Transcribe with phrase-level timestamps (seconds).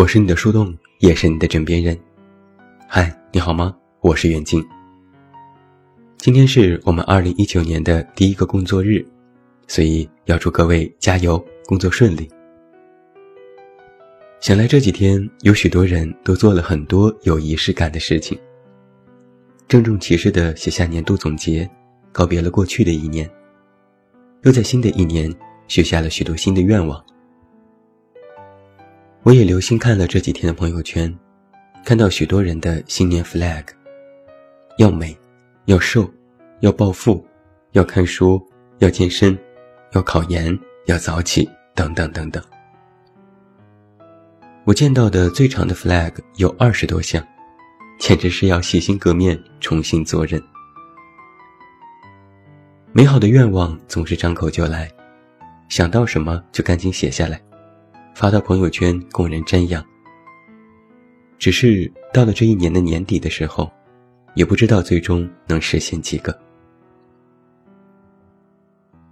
[0.00, 1.94] 我是你的树洞，也是你的枕边人。
[2.88, 3.76] 嗨，你好吗？
[4.00, 4.64] 我是远近。
[6.16, 9.06] 今天是我们二零一九年的第一个工作日，
[9.68, 12.26] 所以要祝各位加油，工作顺利。
[14.40, 18.40] 想来这几天有许多人都做了很多有仪式感的事情，
[19.68, 21.68] 郑重其事地写下年度总结，
[22.10, 23.30] 告别了过去的一年，
[24.44, 25.30] 又在新的一年
[25.68, 27.04] 许下了许多新的愿望。
[29.22, 31.14] 我也留心看了这几天的朋友圈，
[31.84, 33.64] 看到许多人的新年 flag，
[34.78, 35.14] 要美，
[35.66, 36.10] 要瘦，
[36.60, 37.22] 要暴富，
[37.72, 38.42] 要看书，
[38.78, 39.38] 要健身，
[39.92, 42.42] 要考研，要早起，等等等等。
[44.64, 47.22] 我见到的最长的 flag 有二十多项，
[47.98, 50.42] 简直是要洗心革面，重新做人。
[52.92, 54.90] 美好的愿望总是张口就来，
[55.68, 57.38] 想到什么就赶紧写下来。
[58.20, 59.82] 发到朋友圈供人瞻仰。
[61.38, 63.72] 只是到了这一年的年底的时候，
[64.34, 66.38] 也不知道最终能实现几个。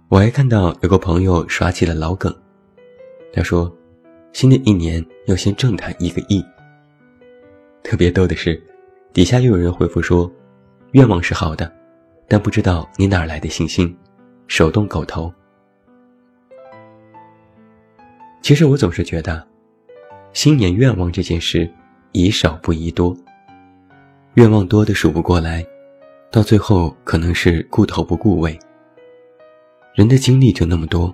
[0.09, 2.31] 我还看到有个朋友耍起了老梗，
[3.33, 3.75] 他说
[4.31, 6.45] ：“新的一年要先挣他一个亿。”
[7.81, 8.61] 特别逗的是，
[9.11, 10.31] 底下又有人回复说
[10.93, 11.73] ：“愿望是好的，
[12.27, 13.97] 但不知道你哪来的信心，
[14.47, 15.33] 手动狗头。”
[18.41, 19.45] 其实我总是觉得，
[20.33, 21.69] 新年愿望这件事，
[22.13, 23.15] 宜少不宜多。
[24.35, 25.65] 愿望多的数不过来，
[26.31, 28.57] 到最后可能是顾头不顾尾。
[29.93, 31.13] 人的精力就那么多，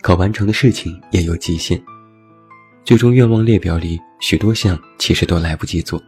[0.00, 1.80] 可完成的事情也有极限。
[2.84, 6.02] 最终愿望列表里许多项其实都来不及做。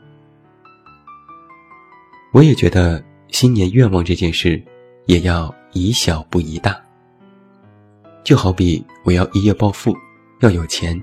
[2.32, 4.62] 我也觉得新年愿望这件事，
[5.06, 6.80] 也要宜小不宜大。
[8.24, 9.96] 就好比我要一夜暴富。
[10.40, 11.02] 要有钱，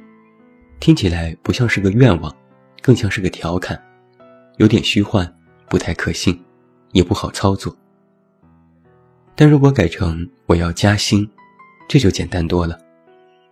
[0.80, 2.36] 听起来不像是个愿望，
[2.82, 3.82] 更像是个调侃，
[4.58, 5.32] 有点虚幻，
[5.70, 6.40] 不太可信，
[6.92, 7.76] 也不好操作。
[9.36, 11.28] 但如果改成我要加薪，
[11.90, 12.78] 这就简单多了，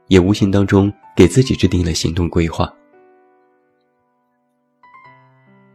[0.08, 2.72] 也无形当中给自己制定了行动规划。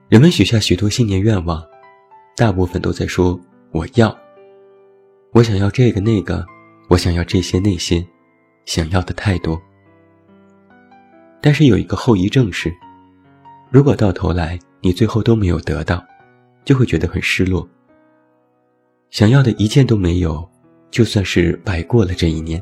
[0.08, 1.60] 人们许下许多新年愿望，
[2.36, 3.38] 大部分都在说
[3.72, 4.16] 我要，
[5.32, 6.46] 我想要这个那个，
[6.88, 8.06] 我想要这些那些，
[8.66, 9.60] 想要的太多。
[11.46, 12.74] 但是有一个后遗症是，
[13.70, 16.04] 如果到头来你最后都没有得到，
[16.64, 17.64] 就会觉得很失落。
[19.10, 20.44] 想要的一件都没有，
[20.90, 22.60] 就算是白过了这一年。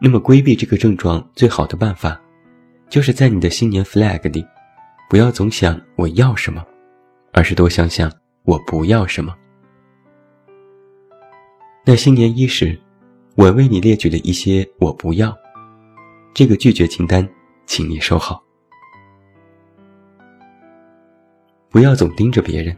[0.00, 2.18] 那么规避这个症状最好的办法，
[2.88, 4.42] 就是在你的新年 flag 里，
[5.10, 6.64] 不要总想我要什么，
[7.34, 8.10] 而是多想想
[8.44, 9.36] 我不要什么。
[11.84, 12.80] 那新年伊始，
[13.34, 15.36] 我为你列举了一些我不要。
[16.38, 17.28] 这个拒绝清单，
[17.66, 18.40] 请你收好。
[21.68, 22.76] 不要总盯着别人。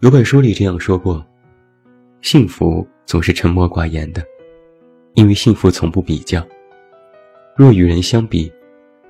[0.00, 1.24] 有本书里这样说过：
[2.22, 4.20] 幸福总是沉默寡言的，
[5.14, 6.44] 因为幸福从不比较。
[7.54, 8.52] 若与人相比，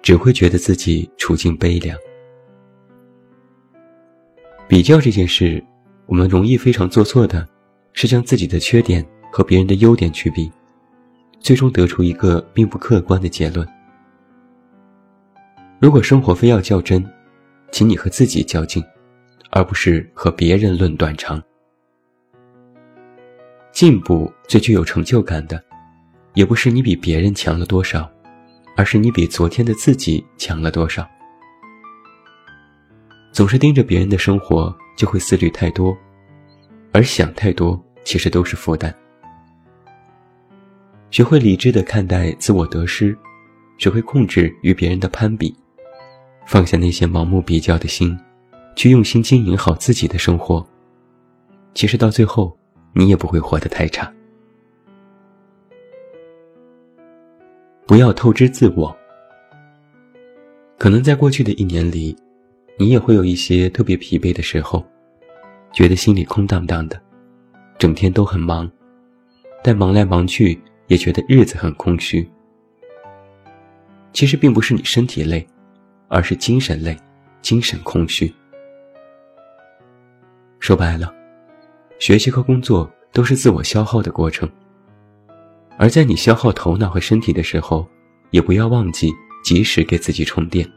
[0.03, 1.98] 只会觉得自己处境悲凉。
[4.69, 5.65] 比较这件事，
[6.04, 7.48] 我们容易非常做错的，
[7.94, 10.53] 是将自己的缺点和别人的优点去比。
[11.41, 13.67] 最终得出一个并不客观的结论。
[15.81, 17.05] 如果生活非要较真，
[17.73, 18.84] 请你和自己较劲，
[19.51, 21.43] 而不是和别人论短长。
[23.73, 25.62] 进步最具有成就感的，
[26.34, 28.09] 也不是你比别人强了多少，
[28.77, 31.09] 而是你比昨天的自己强了多少。
[33.33, 35.97] 总是盯着别人的生活，就会思虑太多，
[36.93, 38.95] 而想太多，其实都是负担。
[41.10, 43.16] 学会理智的看待自我得失，
[43.78, 45.53] 学会控制与别人的攀比，
[46.47, 48.16] 放下那些盲目比较的心，
[48.77, 50.65] 去用心经营好自己的生活。
[51.74, 52.57] 其实到最后，
[52.92, 54.10] 你也不会活得太差。
[57.86, 58.97] 不要透支自我。
[60.78, 62.16] 可能在过去的一年里，
[62.78, 64.86] 你也会有一些特别疲惫的时候，
[65.72, 67.01] 觉得心里空荡荡的，
[67.78, 68.71] 整天都很忙，
[69.60, 70.56] 但忙来忙去。
[70.91, 72.28] 也觉得日子很空虚。
[74.13, 75.47] 其实并不是你身体累，
[76.09, 76.97] 而是精神累，
[77.41, 78.31] 精神空虚。
[80.59, 81.15] 说白了，
[82.01, 84.51] 学习和工作都是自我消耗的过程。
[85.78, 87.89] 而在你消耗头脑和身体的时候，
[88.33, 89.13] 也不要忘记
[89.45, 90.69] 及时给自己充电。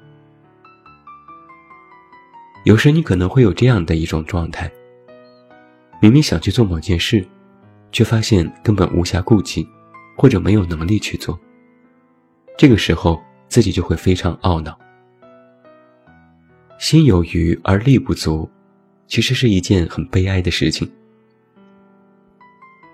[2.66, 4.72] 有时你可能会有这样的一种状态：
[6.00, 7.28] 明明想去做某件事，
[7.92, 9.68] 却发现根本无暇顾及。
[10.16, 11.40] 或者没有能力去做，
[12.58, 14.78] 这个时候自己就会非常懊恼。
[16.80, 18.50] 心有余而力不足，
[19.08, 20.92] 其实是一件很悲哀的事情。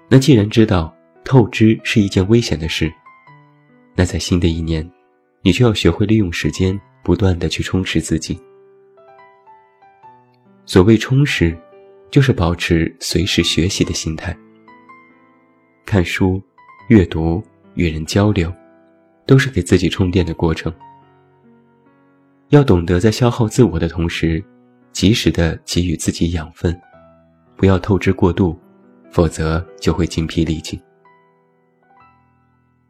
[0.08, 2.92] 那既然知道透支是一件危险的事，
[3.96, 4.88] 那在新的一年，
[5.42, 8.40] 你就要学会利用时间，不断的去充实自己。
[10.66, 11.58] 所谓充实，
[12.12, 14.38] 就是保持随时学习的心态。
[15.86, 16.42] 看书、
[16.90, 17.42] 阅读、
[17.76, 18.54] 与人交流，
[19.26, 20.74] 都是给自己充电的过程。
[22.50, 24.44] 要懂得在消耗自我的同时，
[24.92, 26.80] 及时的给予自己养分，
[27.56, 28.60] 不要透支过度。
[29.12, 30.80] 否则就会精疲力尽。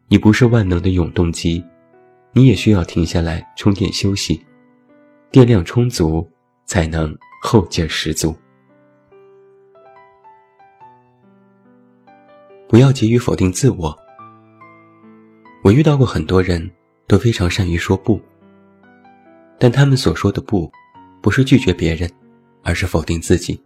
[0.09, 1.63] 你不是万能的永动机，
[2.33, 4.45] 你也需要停下来充电休息，
[5.31, 6.29] 电量充足
[6.65, 8.35] 才能后劲十足。
[12.69, 13.97] 不要急于否定自我。
[15.63, 16.69] 我遇到过很多人
[17.07, 18.21] 都非常善于说不，
[19.57, 20.71] 但他们所说的不，
[21.19, 22.07] 不是拒绝别人，
[22.61, 23.59] 而是否定自己。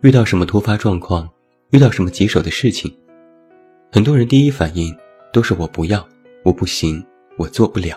[0.00, 1.30] 遇到什么突发状况，
[1.70, 2.92] 遇到什么棘手的事情，
[3.92, 4.92] 很多人第一反应
[5.32, 6.04] 都是我不要，
[6.42, 7.96] 我不行，我做不了。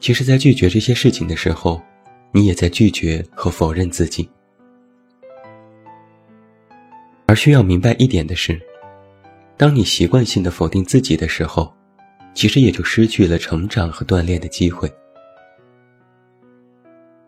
[0.00, 1.80] 其实，在拒绝这些事情的时候，
[2.32, 4.28] 你也在拒绝和否认自己。
[7.30, 8.60] 而需要明白一点的是，
[9.56, 11.72] 当你习惯性的否定自己的时候，
[12.34, 14.92] 其实也就失去了成长和锻炼的机会。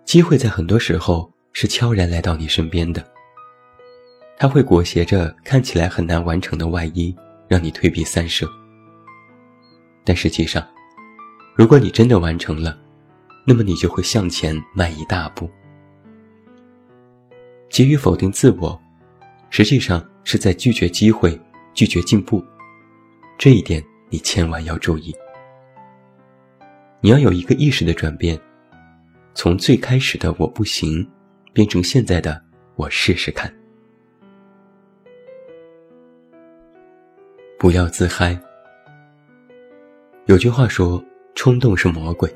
[0.05, 1.31] 机会在很多时候。
[1.55, 3.07] 是悄然来到你身边的，
[4.39, 7.15] 他会裹挟着看起来很难完成的外衣，
[7.47, 8.49] 让你退避三舍。
[10.03, 10.67] 但实际上，
[11.55, 12.79] 如果你真的完成了，
[13.47, 15.49] 那么你就会向前迈一大步。
[17.69, 18.81] 急于否定自我，
[19.55, 21.39] 实际上是在拒绝机会，
[21.75, 22.43] 拒绝进步。
[23.39, 25.15] 这一点你千万要注意。
[27.03, 28.41] 你要有一个意识的转变，
[29.35, 31.07] 从最开始的我不行。
[31.53, 32.43] 变成现在的
[32.77, 33.55] 我试试看，
[37.59, 38.41] 不要自嗨。
[40.25, 41.05] 有句话说
[41.37, 42.35] ：“冲动是魔鬼。”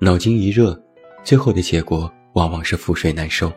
[0.00, 0.74] 脑筋一热，
[1.22, 3.52] 最后的结果往往是覆水难收。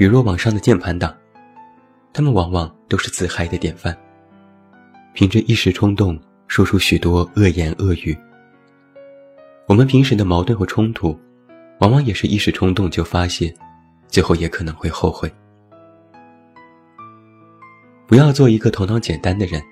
[0.00, 1.14] 比如网上的键盘党，
[2.10, 3.94] 他们往往都是自嗨的典范，
[5.12, 6.18] 凭着一时冲动
[6.48, 8.16] 说出许多恶言恶语。
[9.66, 11.14] 我们平时的矛盾和冲突。
[11.80, 13.54] 往往也是一时冲动就发泄，
[14.08, 15.30] 最后也可能会后悔。
[18.06, 19.62] 不要做一个头脑简单的人，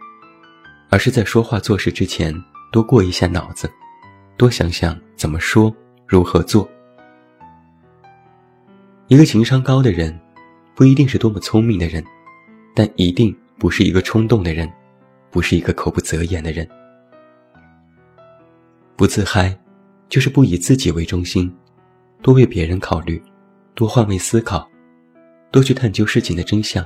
[0.90, 2.34] 而是在说话做事之前
[2.70, 3.70] 多过一下脑子，
[4.36, 5.74] 多想想怎么说，
[6.06, 6.68] 如何做。
[9.08, 10.20] 一个情商高的人，
[10.74, 12.04] 不一定是多么聪明的人，
[12.74, 14.70] 但一定不是一个冲动的人，
[15.30, 16.68] 不是一个口不择言的人。
[18.96, 19.58] 不自嗨，
[20.10, 21.50] 就是不以自己为中心。
[22.20, 23.22] 多为别人考虑，
[23.74, 24.68] 多换位思考，
[25.50, 26.84] 多去探究事情的真相，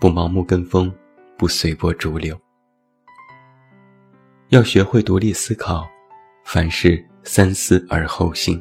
[0.00, 0.92] 不盲目跟风，
[1.38, 2.36] 不随波逐流。
[4.48, 5.86] 要学会独立思考，
[6.44, 8.60] 凡事三思而后行。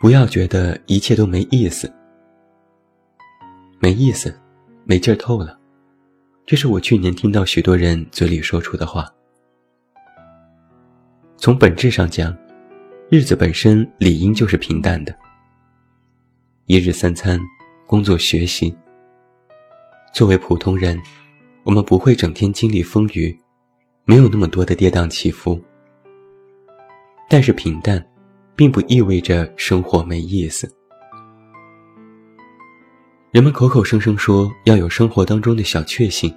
[0.00, 1.92] 不要觉得一切都没意思，
[3.78, 4.34] 没意思，
[4.84, 5.60] 没劲儿透了。
[6.46, 9.12] 这是我去年听到许多人嘴里说出的话。
[11.36, 12.34] 从本质上讲，
[13.10, 15.14] 日子本身理应就是平淡的。
[16.64, 17.38] 一日三餐，
[17.86, 18.74] 工作学习。
[20.14, 20.98] 作为普通人，
[21.62, 23.38] 我们不会整天经历风雨，
[24.06, 25.62] 没有那么多的跌宕起伏。
[27.28, 28.02] 但是平淡，
[28.60, 30.70] 并不意味着生活没意思。
[33.30, 36.30] 人们口口声声说要有生活当中的小确幸，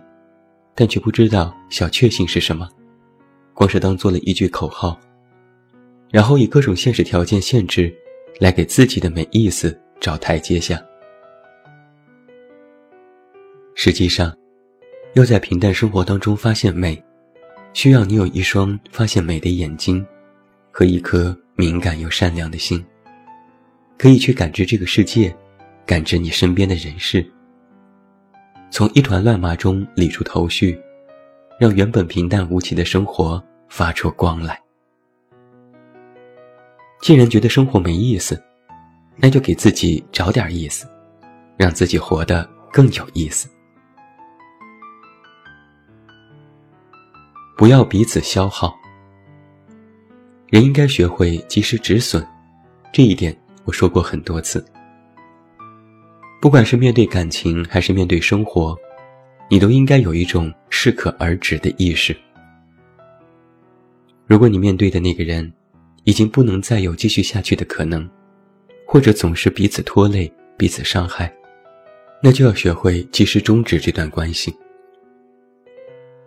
[0.74, 2.70] 但却不知道小确幸是什么。
[3.54, 4.98] 光是当做了一句口号，
[6.12, 7.94] 然后以各种现实条件限制，
[8.40, 10.82] 来给自己的没意思找台阶下。
[13.76, 14.34] 实际上，
[15.16, 17.04] 要在平淡生活当中发现美，
[17.74, 20.08] 需要你有一双发现美的眼睛，
[20.72, 22.84] 和一颗敏感又善良的心，
[23.98, 25.36] 可以去感知这个世界，
[25.86, 27.26] 感知你身边的人事，
[28.72, 30.80] 从一团乱麻中理出头绪。
[31.60, 34.60] 让原本平淡无奇的生活发出光来。
[37.00, 38.44] 既然觉得生活没意思，
[39.16, 40.90] 那就给自己找点意思，
[41.56, 43.48] 让自己活得更有意思。
[47.56, 48.76] 不要彼此消耗。
[50.54, 52.24] 人应该学会及时止损，
[52.92, 54.64] 这一点我说过很多次。
[56.40, 58.78] 不管是面对感情还是面对生活，
[59.50, 62.16] 你都应该有一种适可而止的意识。
[64.28, 65.52] 如果你面对的那个人，
[66.04, 68.08] 已经不能再有继续下去的可能，
[68.86, 71.34] 或者总是彼此拖累、彼此伤害，
[72.22, 74.56] 那就要学会及时终止这段关系。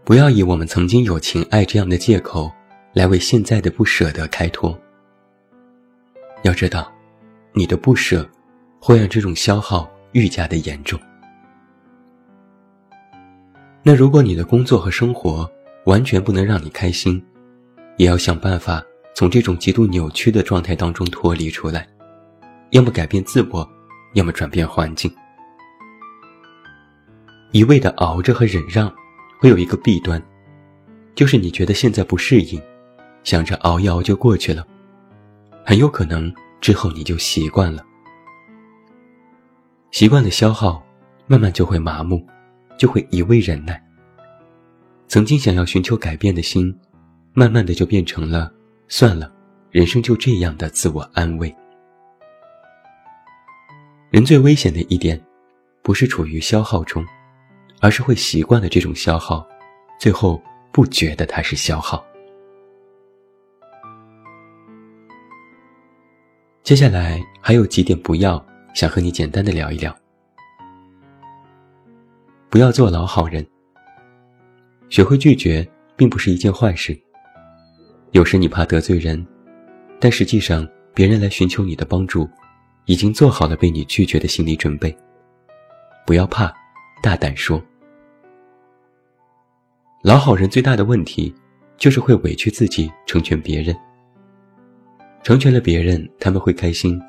[0.02, 2.50] 不要以我们曾经有情爱这样的借口，
[2.97, 4.75] 来为现在的不舍得开脱。
[6.45, 6.91] 要知道，
[7.53, 8.26] 你的不舍，
[8.81, 10.99] 会让这种消耗愈加的严重。
[13.83, 15.47] 那如果你的工作和生活
[15.85, 17.23] 完全不能让你开心，
[17.99, 18.83] 也要想办法。
[19.15, 21.87] 从这种极度扭曲的状态当中脱离出来，
[22.71, 23.67] 要么改变自我，
[24.15, 25.15] 要么转变环境。
[27.53, 28.91] 一味的熬着和忍让，
[29.38, 30.23] 会有一个弊端，
[31.15, 32.61] 就是你觉得现在不适应，
[33.26, 34.64] 想着熬一熬就过去了，
[35.64, 37.85] 很有可能之后你就习惯了。
[39.90, 40.80] 习惯的消耗，
[41.26, 42.25] 慢慢就会麻木，
[42.78, 43.85] 就会一味忍耐。
[45.09, 46.73] 曾经想要寻求改变的心，
[47.35, 48.49] 慢慢的就变成了。
[48.87, 49.33] 算了，
[49.73, 51.52] 人生就这样的自我安慰。
[54.11, 55.21] 人最危险的一点，
[55.83, 57.04] 不是处于消耗中，
[57.80, 59.45] 而是会习惯了这种消耗，
[59.99, 60.40] 最后
[60.71, 62.06] 不觉得它是消耗。
[66.66, 68.44] 接下来还有几点不要，
[68.75, 69.96] 想和你简单的聊一聊。
[72.50, 73.46] 不要做老好人，
[74.88, 77.00] 学会拒绝，并不是一件坏事。
[78.11, 79.25] 有时你怕得罪人，
[80.00, 82.28] 但实际上别人来寻求你的帮助，
[82.87, 84.92] 已经做好了被你拒绝的心理准备。
[86.04, 86.52] 不要怕，
[87.00, 87.62] 大胆说。
[90.02, 91.32] 老好人最大的问题，
[91.76, 93.73] 就是会委屈自己成全别人。
[95.26, 97.02] 成全了别人，他们会开心，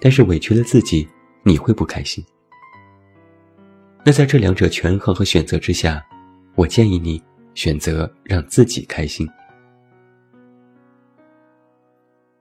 [0.00, 1.04] 但是委屈了自己，
[1.42, 2.24] 你会不开心。
[4.06, 6.00] 那在这两者权衡和选择之下，
[6.54, 7.20] 我建议你
[7.54, 9.28] 选择让自己开心。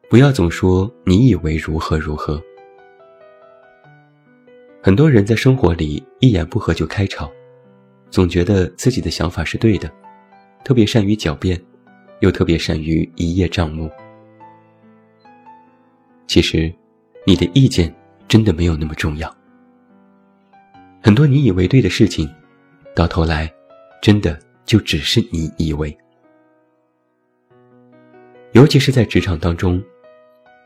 [0.07, 2.39] 不要总说你以为如何如何。
[4.79, 7.31] 很多人在生活里一言不合就开吵，
[8.11, 9.91] 总觉得自己的想法是对的，
[10.63, 11.59] 特别善于狡辩，
[12.19, 13.89] 又特别善于一叶障目。
[16.29, 16.71] 其实，
[17.25, 17.91] 你的意见
[18.27, 19.35] 真的没有那么重要。
[21.01, 22.29] 很多你以为对的事情，
[22.95, 23.51] 到头来，
[23.99, 25.97] 真的就只是你以为。
[28.51, 29.83] 尤其是在职场当中。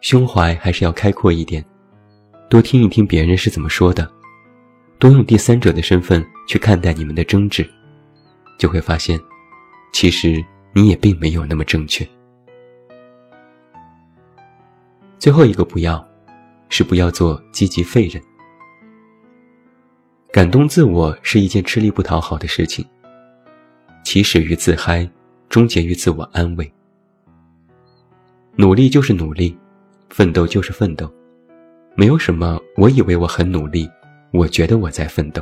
[0.02, 1.64] 胸怀还是要开阔一点，
[2.50, 4.12] 多听一听别人是怎么说的，
[5.00, 7.66] 多用第三者的身份去看待你们的争执，
[8.60, 9.18] 就会发现，
[9.94, 10.44] 其实
[10.74, 12.06] 你也并没有那么正确。
[15.24, 16.06] 最后一个不要，
[16.68, 18.22] 是不要做积极废人。
[20.34, 22.86] 感动自我是一件吃力不讨好的事情，
[24.04, 25.10] 起始于自嗨，
[25.48, 26.70] 终结于自我安慰。
[28.58, 29.58] 努力就是努力。
[30.10, 31.10] 奋斗就是奋斗，
[31.96, 32.60] 没有什么。
[32.76, 33.90] 我以为我很努力，
[34.34, 35.42] 我觉得我在奋斗。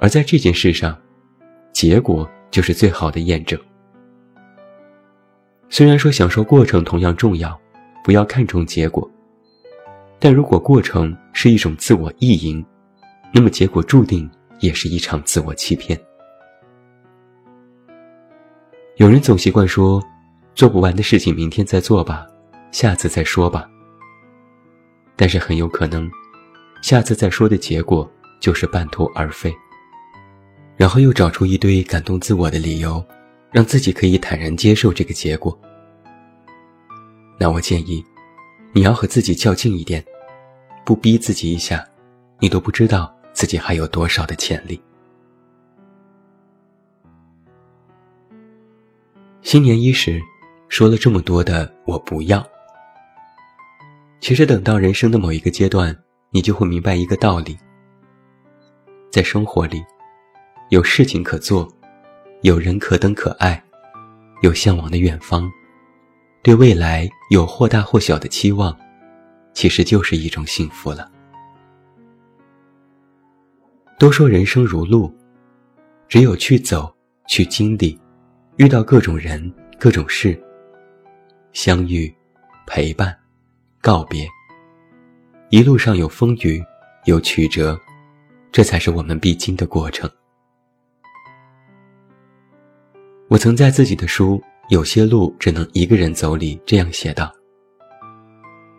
[0.00, 1.00] 而在这件事上，
[1.72, 3.56] 结果就是最好的验证。
[5.74, 7.60] 虽然说享受过程同样重要，
[8.04, 9.10] 不要看重结果，
[10.20, 12.64] 但如果过程是一种自我意淫，
[13.32, 16.00] 那么结果注定也是一场自我欺骗。
[18.98, 20.00] 有人总习惯说，
[20.54, 22.24] 做不完的事情明天再做吧。
[22.70, 23.68] 下次再说吧。
[25.16, 26.08] 但是很有可能，
[26.82, 29.52] 下次再说的结果就是半途而废。
[30.76, 33.04] 然后又找出一堆感动自我的理由，
[33.54, 35.56] 让自己可以坦然接受这个结果。
[37.38, 38.04] 那我建议，
[38.72, 40.04] 你要和自己较劲一点，
[40.84, 41.86] 不逼自己一下，
[42.40, 44.82] 你都不知道自己还有多少的潜力。
[49.42, 50.20] 新年伊始，
[50.68, 52.44] 说了这么多的我不要。
[54.18, 55.96] 其实，等到人生的某一个阶段，
[56.30, 57.56] 你就会明白一个道理：
[59.12, 59.84] 在生活里，
[60.70, 61.72] 有事情可做，
[62.44, 63.64] 有人可等可爱，
[64.42, 65.50] 有向往的远方，
[66.42, 68.78] 对未来有或大或小的期望，
[69.54, 71.10] 其实就是一种幸福了。
[73.98, 75.10] 都说人生如路，
[76.06, 76.94] 只有去走，
[77.26, 77.98] 去经历，
[78.56, 80.38] 遇到各种人、各种事，
[81.54, 82.14] 相遇，
[82.66, 83.16] 陪伴。
[83.80, 84.28] 告别，
[85.48, 86.62] 一路上有风雨，
[87.06, 87.80] 有曲折，
[88.52, 90.10] 这才是我们必经的过程。
[93.28, 94.36] 我曾在自己的书
[94.68, 97.32] 《有些路只能一个人走》里这样写道：“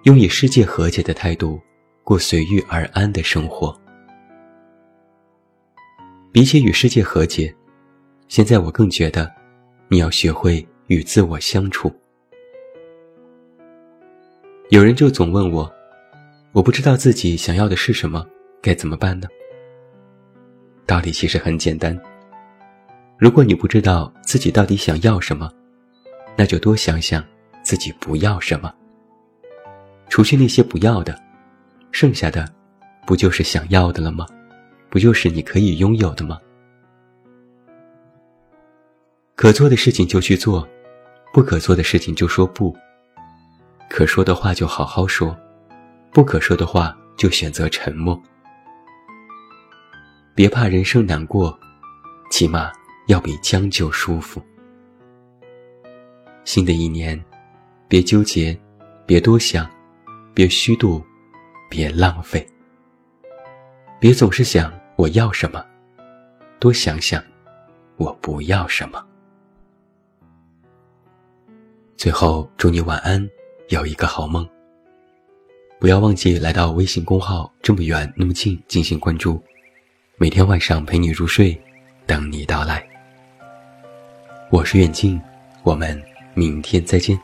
[0.06, 1.60] 用与世界和解的态度，
[2.04, 3.76] 过随遇而安的生活。
[6.32, 7.54] 比起与世界和解，
[8.28, 9.32] 现在我更觉得，
[9.88, 11.92] 你要学会与自我相处。
[14.70, 15.70] 有人就总问我，
[16.52, 18.24] 我不知道自己想要的是什么，
[18.62, 19.28] 该怎么办呢？
[20.86, 22.00] 道理其实很简单。
[23.18, 25.50] 如果你不知道自己到底想要什么，
[26.36, 27.24] 那就多想想
[27.64, 28.74] 自己不要什么。
[30.10, 31.18] 除去那些不要的，
[31.92, 32.48] 剩下的，
[33.08, 34.26] 不就是想要的了吗？
[34.90, 36.38] 不就是你可以拥有的吗？
[39.36, 40.68] 可做的事情就去做，
[41.34, 42.76] 不可做的事情就说不。
[43.90, 45.36] 可说的话就好好说，
[46.12, 48.22] 不可说的话就选择沉默。
[50.34, 51.58] 别怕人生难过，
[52.30, 52.72] 起码。
[53.08, 54.42] 要比将就舒服。
[56.44, 57.22] 新的一年，
[57.88, 58.58] 别纠结，
[59.06, 59.70] 别多想，
[60.34, 61.04] 别虚度，
[61.70, 62.46] 别浪费。
[64.00, 65.66] 别总是想我要什么，
[66.60, 67.24] 多想想
[67.98, 69.04] 我不要什么。
[71.98, 73.28] 最后，祝你晚安，
[73.70, 74.48] 有一个好梦。
[75.80, 79.42] 不要忘记来到微信公号“这么远那么近”进行关注，
[80.18, 81.60] 每天晚上陪你入睡，
[82.06, 82.88] 等你到来。
[84.52, 85.20] 我是远近，
[85.64, 86.00] 我们
[86.36, 87.20] 明天再见。